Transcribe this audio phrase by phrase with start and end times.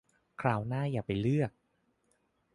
[0.41, 1.51] คราวหน้าอย่าไปเลือก